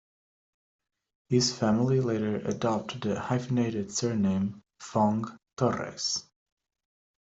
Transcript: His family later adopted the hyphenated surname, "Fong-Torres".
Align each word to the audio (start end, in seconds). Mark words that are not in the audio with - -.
His 1.29 1.55
family 1.55 1.99
later 1.99 2.37
adopted 2.37 3.01
the 3.01 3.19
hyphenated 3.19 3.91
surname, 3.91 4.63
"Fong-Torres". 4.79 6.23